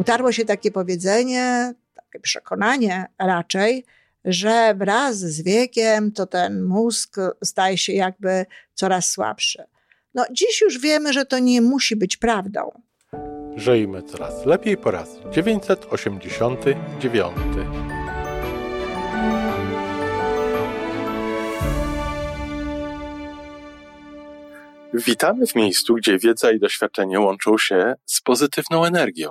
[0.00, 3.84] utarło się takie powiedzenie, takie przekonanie raczej,
[4.24, 9.64] że wraz z wiekiem to ten mózg staje się jakby coraz słabszy.
[10.14, 12.82] No, dziś już wiemy, że to nie musi być prawdą.
[13.56, 17.32] Żyjmy coraz lepiej po raz 989.
[24.94, 29.30] Witamy w miejscu, gdzie wiedza i doświadczenie łączą się z pozytywną energią.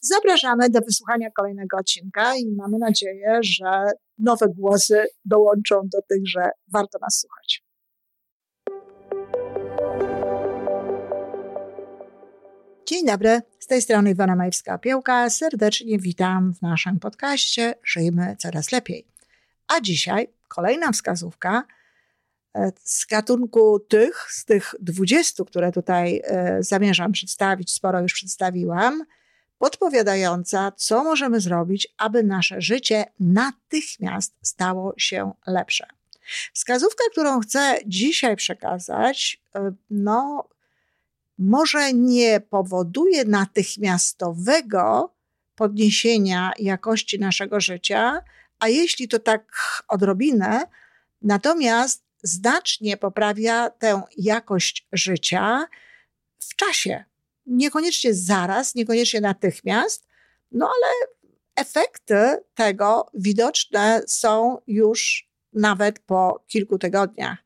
[0.00, 3.84] Zapraszamy do wysłuchania kolejnego odcinka i mamy nadzieję, że
[4.18, 7.62] nowe głosy dołączą do tych, że warto nas słuchać.
[12.86, 15.30] Dzień dobry, z tej strony Iwona Majewska-Piełka.
[15.30, 19.06] Serdecznie witam w naszym podcaście Żyjmy Coraz Lepiej.
[19.68, 21.64] A dzisiaj kolejna wskazówka
[22.54, 29.04] e, z gatunku tych, z tych 20, które tutaj e, zamierzam przedstawić, sporo już przedstawiłam,
[29.58, 35.86] podpowiadająca, co możemy zrobić, aby nasze życie natychmiast stało się lepsze.
[36.52, 40.48] Wskazówka, którą chcę dzisiaj przekazać, e, no,
[41.38, 45.14] może nie powoduje natychmiastowego
[45.54, 48.22] podniesienia jakości naszego życia,
[48.58, 49.42] a jeśli to tak
[49.88, 50.62] odrobinę,
[51.22, 55.66] natomiast znacznie poprawia tę jakość życia
[56.38, 57.04] w czasie.
[57.48, 60.06] Niekoniecznie zaraz, niekoniecznie natychmiast,
[60.52, 60.92] no ale
[61.56, 67.38] efekty tego widoczne są już nawet po kilku tygodniach.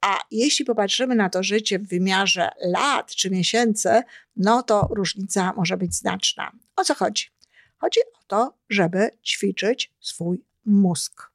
[0.00, 4.02] A jeśli popatrzymy na to życie w wymiarze lat czy miesięcy,
[4.36, 6.52] no to różnica może być znaczna.
[6.76, 7.30] O co chodzi?
[7.76, 11.30] Chodzi o to, żeby ćwiczyć swój mózg.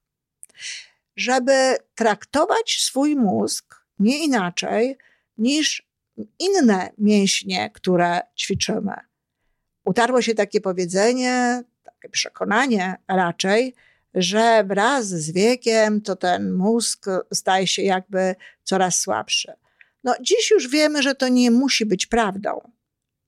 [1.15, 4.97] Żeby traktować swój mózg nie inaczej
[5.37, 5.88] niż
[6.39, 8.93] inne mięśnie, które ćwiczymy.
[9.85, 13.75] Utarło się takie powiedzenie, takie przekonanie raczej,
[14.13, 19.53] że wraz z wiekiem to ten mózg staje się jakby coraz słabszy.
[20.03, 22.61] No, dziś już wiemy, że to nie musi być prawdą.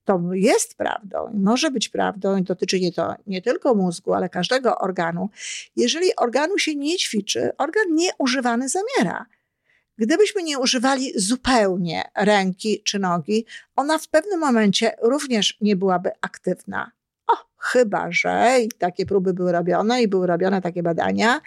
[0.05, 4.77] To jest prawdą, może być prawdą i dotyczy nie to nie tylko mózgu, ale każdego
[4.77, 5.29] organu.
[5.75, 9.25] Jeżeli organu się nie ćwiczy, organ nieużywany zamiera.
[10.01, 13.45] Gdybyśmy nie używali zupełnie ręki czy nogi,
[13.75, 16.91] ona w pewnym momencie również nie byłaby aktywna.
[17.27, 21.41] O, chyba że i takie próby były robione i były robione takie badania,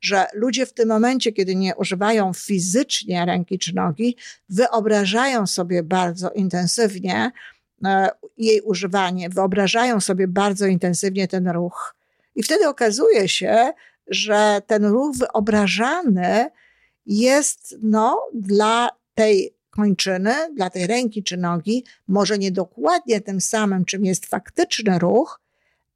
[0.00, 4.16] że ludzie w tym momencie, kiedy nie używają fizycznie ręki czy nogi,
[4.48, 7.30] wyobrażają sobie bardzo intensywnie
[7.84, 8.08] e,
[8.38, 11.94] jej używanie, wyobrażają sobie bardzo intensywnie ten ruch.
[12.34, 13.72] I wtedy okazuje się,
[14.06, 16.50] że ten ruch wyobrażany
[17.06, 23.84] jest no, dla tej kończyny, dla tej ręki czy nogi, może nie dokładnie tym samym,
[23.84, 25.40] czym jest faktyczny ruch,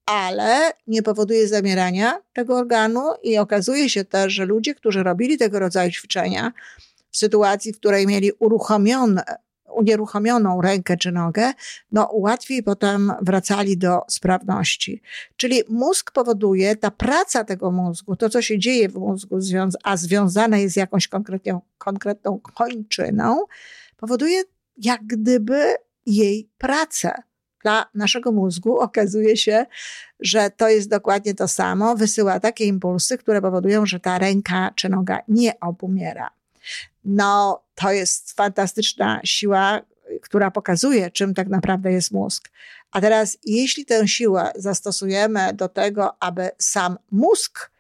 [0.07, 5.59] ale nie powoduje zamierania tego organu i okazuje się też, że ludzie, którzy robili tego
[5.59, 6.53] rodzaju ćwiczenia,
[7.11, 9.25] w sytuacji, w której mieli uruchomione
[9.75, 11.53] unieruchomioną rękę czy nogę,
[11.93, 15.03] no łatwiej potem wracali do sprawności.
[15.37, 19.39] Czyli mózg powoduje, ta praca tego mózgu, to co się dzieje w mózgu,
[19.85, 23.45] a związane jest z jakąś konkretną, konkretną kończyną,
[23.97, 24.43] powoduje
[24.77, 25.75] jak gdyby
[26.07, 27.15] jej pracę.
[27.63, 29.67] Dla naszego mózgu okazuje się,
[30.21, 34.89] że to jest dokładnie to samo, wysyła takie impulsy, które powodują, że ta ręka czy
[34.89, 36.40] noga nie obumiera.
[37.05, 39.81] No, to jest fantastyczna siła,
[40.23, 42.51] która pokazuje, czym tak naprawdę jest mózg.
[42.93, 47.71] A teraz, jeśli tę siłę zastosujemy do tego, aby sam mózg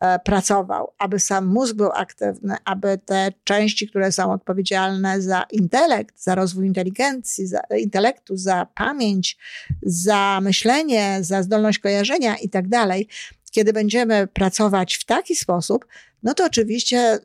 [0.00, 6.22] e, pracował, aby sam mózg był aktywny, aby te części, które są odpowiedzialne za intelekt,
[6.22, 9.38] za rozwój inteligencji, za intelektu, za pamięć,
[9.82, 13.08] za myślenie, za zdolność kojarzenia i tak dalej,
[13.50, 15.86] kiedy będziemy pracować w taki sposób,
[16.22, 17.18] no to oczywiście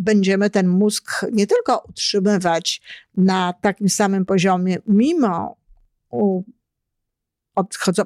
[0.00, 2.82] będziemy ten mózg nie tylko utrzymywać
[3.16, 5.56] na takim samym poziomie, mimo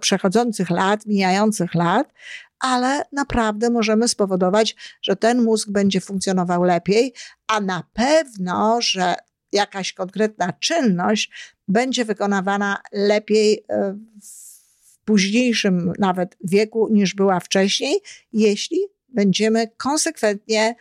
[0.01, 2.13] przechodzących lat, mijających lat,
[2.59, 7.15] ale naprawdę możemy spowodować, że ten mózg będzie funkcjonował lepiej,
[7.47, 9.15] a na pewno, że
[9.53, 11.31] jakaś konkretna czynność
[11.69, 17.97] będzie wykonywana lepiej e, w późniejszym nawet wieku niż była wcześniej,
[18.33, 20.75] jeśli będziemy konsekwentnie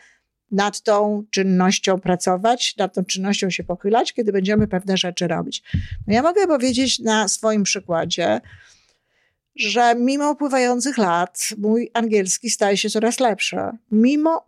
[0.54, 5.62] nad tą czynnością pracować, nad tą czynnością się pochylać, kiedy będziemy pewne rzeczy robić.
[6.06, 8.40] No ja mogę powiedzieć na swoim przykładzie,
[9.56, 13.56] że mimo upływających lat mój angielski staje się coraz lepszy.
[13.92, 14.44] Mimo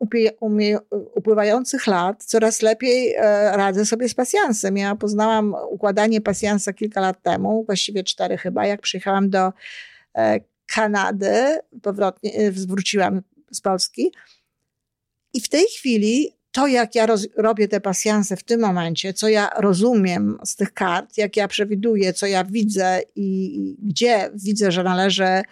[1.15, 3.21] upływających lat coraz lepiej e,
[3.57, 4.77] radzę sobie z pasjansem.
[4.77, 9.53] Ja poznałam układanie pasjansa kilka lat temu, właściwie cztery chyba, jak przyjechałam do
[10.15, 14.13] e, Kanady, powrotnie e, wróciłam z Polski.
[15.37, 19.29] I w tej chwili to, jak ja roz, robię te pasjanse w tym momencie, co
[19.29, 24.73] ja rozumiem z tych kart, jak ja przewiduję, co ja widzę i, i gdzie widzę,
[24.73, 25.45] że należy e,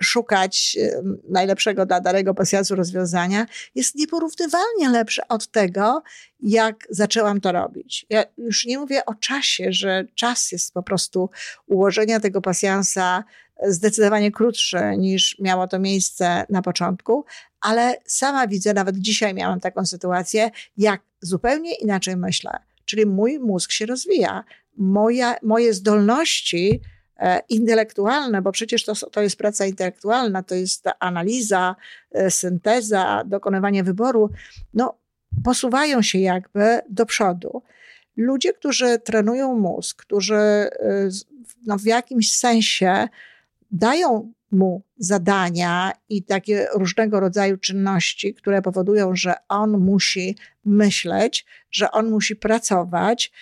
[0.00, 6.02] szukać e, najlepszego dla danego pasjansu rozwiązania, jest nieporównywalnie lepsze od tego,
[6.40, 8.06] jak zaczęłam to robić.
[8.10, 11.30] Ja już nie mówię o czasie, że czas jest po prostu
[11.66, 13.24] ułożenia tego pasjansa
[13.68, 17.24] zdecydowanie krótszy niż miało to miejsce na początku,
[17.62, 22.50] ale sama widzę, nawet dzisiaj miałam taką sytuację, jak zupełnie inaczej myślę.
[22.84, 24.44] Czyli mój mózg się rozwija,
[24.76, 26.80] moja, moje zdolności
[27.16, 31.76] e, intelektualne, bo przecież to, to jest praca intelektualna, to jest analiza,
[32.12, 34.30] e, synteza, dokonywanie wyboru,
[34.74, 34.98] no,
[35.44, 37.62] posuwają się jakby do przodu.
[38.16, 40.70] Ludzie, którzy trenują mózg, którzy e,
[41.66, 43.08] no, w jakimś sensie
[43.70, 51.90] dają mu zadania i takie różnego rodzaju czynności, które powodują, że on musi myśleć, że
[51.90, 53.32] on musi pracować,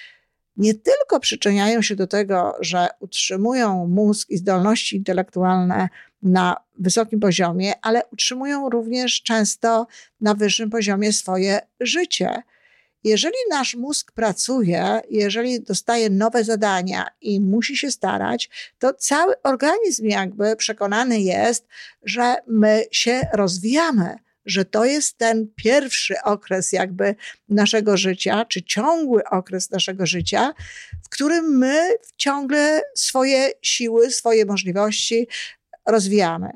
[0.56, 5.88] nie tylko przyczyniają się do tego, że utrzymują mózg i zdolności intelektualne
[6.22, 9.86] na wysokim poziomie, ale utrzymują również często
[10.20, 12.42] na wyższym poziomie swoje życie.
[13.04, 20.06] Jeżeli nasz mózg pracuje, jeżeli dostaje nowe zadania i musi się starać, to cały organizm
[20.06, 21.66] jakby przekonany jest,
[22.02, 24.16] że my się rozwijamy,
[24.46, 27.14] że to jest ten pierwszy okres jakby
[27.48, 30.54] naszego życia, czy ciągły okres naszego życia,
[31.04, 35.28] w którym my ciągle swoje siły, swoje możliwości
[35.86, 36.50] rozwijamy.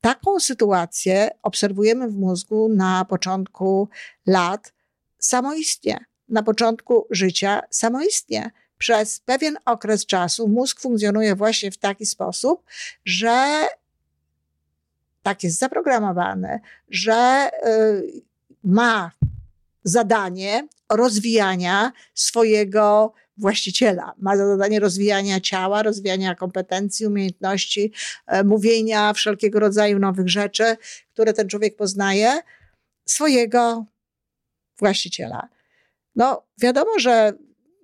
[0.00, 3.88] Taką sytuację obserwujemy w mózgu na początku
[4.26, 4.72] lat,
[5.20, 6.04] samoistnie.
[6.28, 8.50] Na początku życia samoistnie.
[8.78, 12.62] Przez pewien okres czasu mózg funkcjonuje właśnie w taki sposób,
[13.04, 13.66] że
[15.22, 18.22] tak jest zaprogramowany, że y,
[18.64, 19.10] ma
[19.84, 24.14] zadanie rozwijania swojego właściciela.
[24.18, 27.92] Ma zadanie rozwijania ciała, rozwijania kompetencji, umiejętności,
[28.26, 30.76] e, mówienia wszelkiego rodzaju nowych rzeczy,
[31.12, 32.40] które ten człowiek poznaje,
[33.06, 33.86] swojego
[34.80, 35.48] właściciela.
[36.16, 37.32] No, wiadomo, że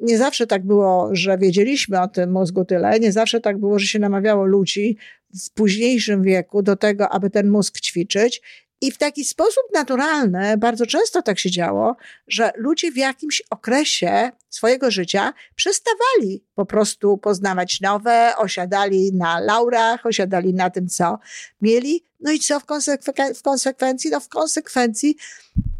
[0.00, 3.86] nie zawsze tak było, że wiedzieliśmy o tym mózgu tyle, nie zawsze tak było, że
[3.86, 4.96] się namawiało ludzi
[5.44, 8.42] w późniejszym wieku do tego, aby ten mózg ćwiczyć.
[8.80, 11.96] I w taki sposób naturalny, bardzo często tak się działo,
[12.28, 20.06] że ludzie w jakimś okresie swojego życia przestawali po prostu poznawać nowe, osiadali na laurach,
[20.06, 21.18] osiadali na tym, co
[21.60, 22.04] mieli.
[22.20, 24.10] No i co w, konsekwen- w konsekwencji?
[24.10, 25.16] No w konsekwencji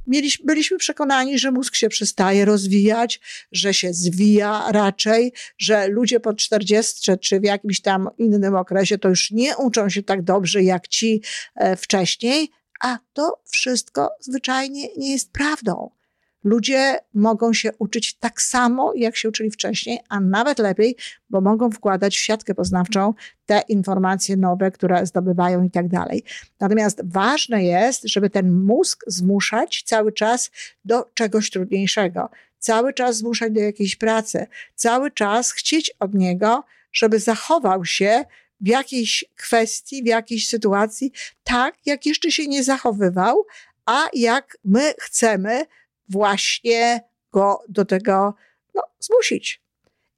[0.07, 3.21] mieliśmy, byliśmy przekonani, że mózg się przestaje rozwijać,
[3.53, 9.09] że się zwija raczej, że ludzie po 40 czy w jakimś tam innym okresie to
[9.09, 11.23] już nie uczą się tak dobrze jak ci
[11.55, 15.96] e, wcześniej, a to wszystko zwyczajnie nie jest prawdą.
[16.45, 20.97] Ludzie mogą się uczyć tak samo, jak się uczyli wcześniej, a nawet lepiej,
[21.31, 23.15] bo mogą wkładać w siatkę poznawczą
[23.47, 26.23] te informacje nowe, które zdobywają i tak dalej.
[26.61, 30.51] Natomiast ważne jest, żeby ten mózg zmuszać cały czas
[30.85, 37.19] do czegoś trudniejszego, cały czas zmuszać do jakiejś pracy, cały czas chcieć od niego, żeby
[37.19, 38.25] zachował się
[38.61, 41.13] w jakiejś kwestii, w jakiejś sytuacji,
[41.45, 43.47] tak jak jeszcze się nie zachowywał,
[43.87, 45.65] a jak my chcemy,
[46.09, 47.01] właśnie
[47.33, 48.35] go do tego
[48.75, 49.63] no, zmusić.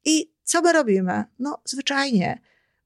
[0.05, 1.23] I co my robimy?
[1.39, 2.39] No, zwyczajnie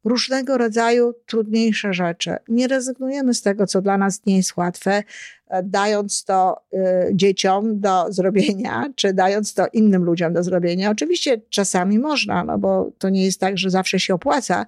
[0.03, 2.35] różnego rodzaju trudniejsze rzeczy.
[2.47, 5.03] Nie rezygnujemy z tego, co dla nas nie jest łatwe,
[5.47, 6.77] e, dając to y,
[7.13, 10.89] dzieciom do zrobienia, czy dając to innym ludziom do zrobienia.
[10.89, 14.65] Oczywiście czasami można, no bo to nie jest tak, że zawsze się opłaca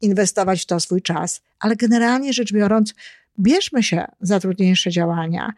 [0.00, 2.94] inwestować w to swój czas, ale generalnie rzecz biorąc,
[3.38, 5.52] bierzmy się za trudniejsze działania.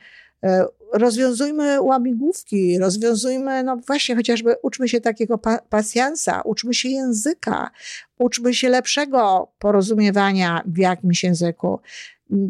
[0.44, 7.70] E, rozwiązujmy łamigłówki, rozwiązujmy, no właśnie, chociażby uczmy się takiego pa pasjansa, uczmy się języka,
[8.18, 11.80] uczmy się lepszego porozumiewania w jakimś języku.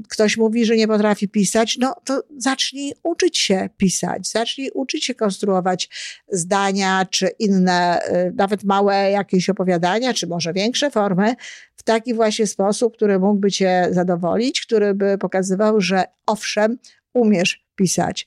[0.09, 5.15] ktoś mówi, że nie potrafi pisać, no to zacznij uczyć się pisać, zacznij uczyć się
[5.15, 5.91] konstruować
[6.29, 11.35] zdania, czy inne, y, nawet małe jakieś opowiadania, czy może większe formy,
[11.77, 16.79] w taki właśnie sposób, który mógłby cię zadowolić, który by pokazywał, że owszem,
[17.15, 18.27] umiesz pisać.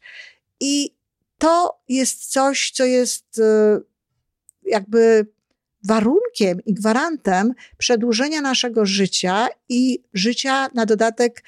[0.60, 0.98] I
[1.38, 3.42] to jest coś, co jest y,
[4.63, 5.27] jakby
[5.88, 11.44] warunkiem i gwarantem przedłużenia naszego życia i życia na dodatek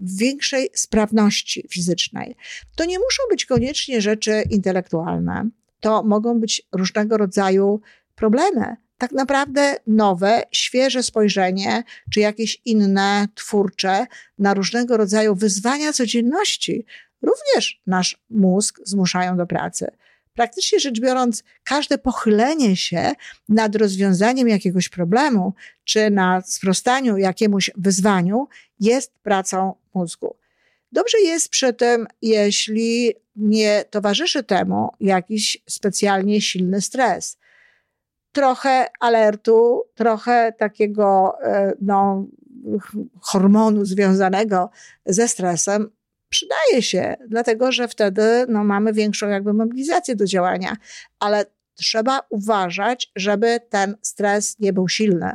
[0.00, 2.36] większej sprawności fizycznej.
[2.76, 5.48] To nie muszą być koniecznie rzeczy intelektualne.
[5.80, 7.80] To mogą być różnego rodzaju
[8.14, 8.76] problemy.
[8.98, 14.06] Tak naprawdę nowe, świeże spojrzenie, czy jakieś inne, twórcze,
[14.38, 16.86] na różnego rodzaju wyzwania codzienności,
[17.24, 19.90] również nasz mózg zmuszają do pracy
[20.34, 23.12] praktycznie rzecz biorąc, każde pochylenie się
[23.48, 25.54] nad rozwiązaniem jakiegoś problemu,
[25.84, 28.48] czy nad sprostaniu jakiemuś wyzwaniu
[28.80, 30.36] jest pracą mózgu.
[30.92, 37.38] Dobrze jest przy tym, jeśli nie towarzyszy temu jakiś specjalnie silny stres.
[38.32, 42.26] Trochę alertu, trochę takiego e, no,
[43.20, 44.70] hormonu związanego
[45.06, 45.90] ze stresem
[46.28, 50.76] przydaje się, dlatego że wtedy no, mamy większą jakby mobilizację do działania,
[51.18, 55.32] ale trzeba uważać, żeby ten stres nie był silny,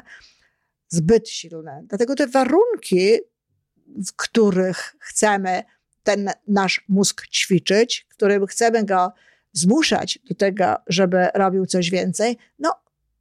[0.87, 1.71] zbyt silny.
[1.83, 3.19] Dlatego te warunki,
[3.87, 5.63] w których chcemy
[6.03, 9.11] ten nasz mózg ćwiczyć, którym chcemy go
[9.53, 12.75] zmuszać do tego, żeby robił coś więcej, no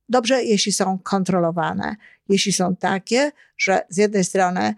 [0.08, 1.96] dobrze, jeśli są kontrolowane,
[2.28, 4.74] jeśli są takie, że z jednej strony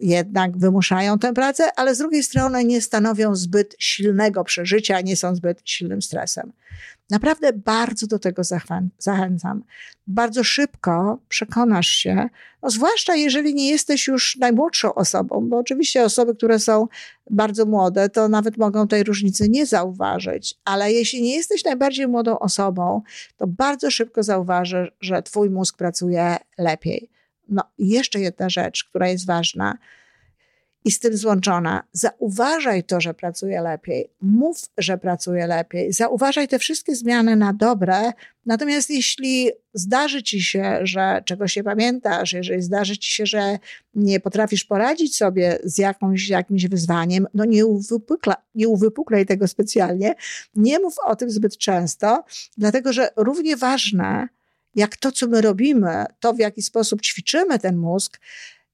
[0.00, 5.34] jednak wymuszają tę pracę, ale z drugiej strony nie stanowią zbyt silnego przeżycia, nie są
[5.34, 6.52] zbyt silnym stresem.
[7.10, 8.42] Naprawdę bardzo do tego
[8.98, 9.64] zachęcam.
[10.06, 12.28] Bardzo szybko przekonasz się,
[12.62, 16.88] no zwłaszcza jeżeli nie jesteś już najmłodszą osobą, bo oczywiście osoby, które są
[17.30, 22.38] bardzo młode, to nawet mogą tej różnicy nie zauważyć, ale jeśli nie jesteś najbardziej młodą
[22.38, 23.02] osobą,
[23.36, 27.15] to bardzo szybko zauważysz, że twój mózg pracuje lepiej.
[27.48, 29.78] No jeszcze jedna rzecz, która jest ważna
[30.86, 31.82] i z tym złączona.
[31.92, 34.10] Zauważaj to, że pracuje lepiej.
[34.20, 35.92] Mów, że pracuje lepiej.
[35.92, 38.12] Zauważaj te wszystkie zmiany na dobre.
[38.46, 43.58] Natomiast jeśli zdarzy ci się, że czegoś nie pamiętasz, jeżeli zdarzy ci się, że
[43.94, 50.14] nie potrafisz poradzić sobie z jakąś, jakimś wyzwaniem, no nie, uwypukla, nie uwypuklaj tego specjalnie.
[50.54, 52.24] Nie mów o tym zbyt często,
[52.58, 54.28] dlatego że równie ważne
[54.76, 58.20] jak to, co my robimy, to w jaki sposób ćwiczymy ten mózg,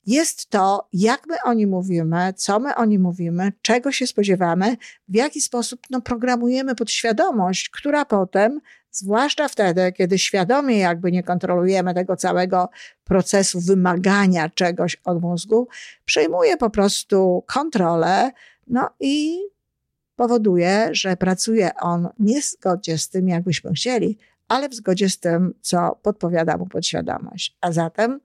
[0.06, 4.76] jest to, jak my o nim mówimy, co my o nim mówimy, czego się spodziewamy,
[5.08, 11.94] w jaki sposób no, programujemy podświadomość, która potem, zwłaszcza wtedy, kiedy świadomie jakby nie kontrolujemy
[11.94, 12.68] tego całego
[13.04, 15.68] procesu wymagania czegoś od mózgu,
[16.04, 18.30] przejmuje po prostu kontrolę,
[18.66, 19.40] no i
[20.16, 24.18] powoduje, że pracuje on niezgodnie z tym, jakbyśmy chcieli,
[24.52, 27.56] ale w zgodzie z tym, co podpowiada mu podświadomość.
[27.60, 28.20] A zatem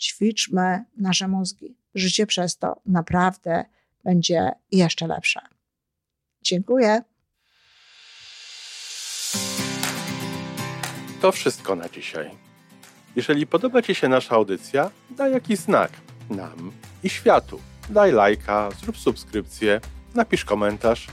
[0.00, 1.76] ćwiczmy nasze mózgi.
[1.94, 3.64] Życie przez to naprawdę
[4.04, 5.40] będzie jeszcze lepsze.
[6.42, 7.02] Dziękuję.
[11.20, 12.30] To wszystko na dzisiaj.
[13.16, 15.90] Jeżeli podoba Ci się nasza audycja, daj jakiś znak
[16.30, 17.60] nam i światu.
[17.90, 19.80] Daj lajka, zrób subskrypcję,
[20.14, 21.06] napisz komentarz,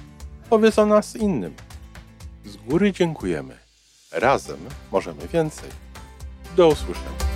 [0.49, 1.55] powiedz o nas innym.
[2.45, 3.60] Z góry dziękujemy.
[4.11, 4.59] Razem
[4.91, 5.69] możemy więcej.
[6.57, 7.30] Do usłyszenia.